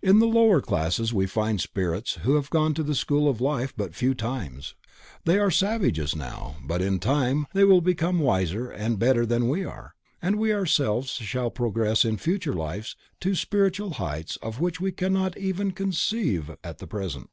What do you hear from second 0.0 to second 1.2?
In the lower classes